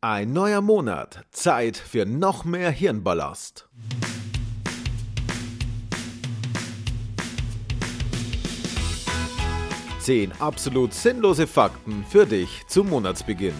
[0.00, 3.68] Ein neuer Monat, Zeit für noch mehr Hirnballast.
[9.98, 13.56] Zehn absolut sinnlose Fakten für dich zum Monatsbeginn.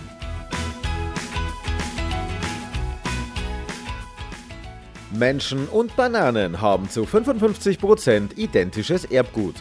[5.10, 9.56] Menschen und Bananen haben zu 55% identisches Erbgut.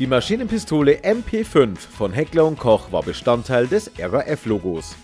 [0.00, 4.96] Die Maschinenpistole MP5 von Heckler & Koch war Bestandteil des RAF-Logos.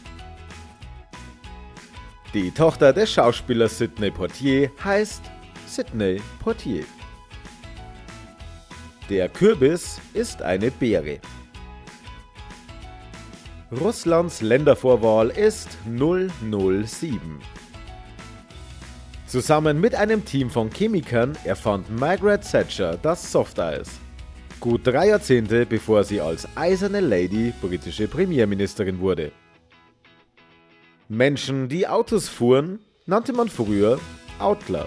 [2.34, 5.22] Die Tochter des Schauspielers Sidney Portier heißt
[5.68, 6.82] Sidney Portier.
[9.08, 11.20] Der Kürbis ist eine Beere.
[13.70, 17.38] Russlands Ländervorwahl ist 007.
[19.28, 24.00] Zusammen mit einem Team von Chemikern erfand Margaret Thatcher das Softeis.
[24.60, 29.32] Gut drei Jahrzehnte bevor sie als Eiserne Lady britische Premierministerin wurde.
[31.08, 33.98] Menschen, die Autos fuhren, nannte man früher
[34.38, 34.86] Outler.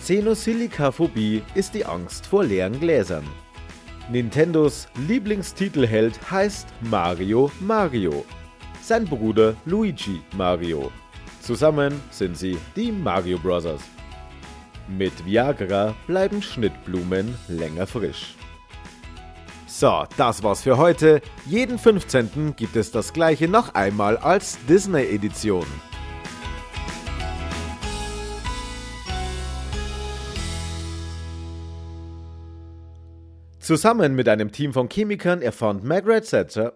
[0.00, 3.24] Xenosilikaphobie ist die Angst vor leeren Gläsern.
[4.10, 8.24] Nintendos Lieblingstitelheld heißt Mario Mario.
[8.82, 10.90] Sein Bruder Luigi Mario.
[11.42, 13.82] Zusammen sind sie die Mario Brothers.
[14.98, 18.34] Mit Viagra bleiben Schnittblumen länger frisch.
[19.68, 21.22] So, das war's für heute.
[21.46, 22.56] Jeden 15.
[22.56, 25.64] gibt es das gleiche noch einmal als Disney-Edition.
[33.60, 36.72] Zusammen mit einem Team von Chemikern erfand Margaret Thatcher